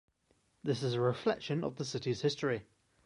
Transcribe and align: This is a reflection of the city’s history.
This 0.63 0.81
is 0.81 0.95
a 0.95 0.99
reflection 0.99 1.63
of 1.63 1.75
the 1.75 1.85
city’s 1.85 2.21
history. 2.21 2.63